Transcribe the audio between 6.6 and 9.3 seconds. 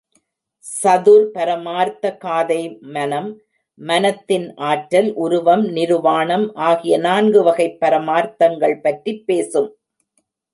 ஆகிய நான்கு வகைப் பரமார்த்தங்கள் பற்றிப்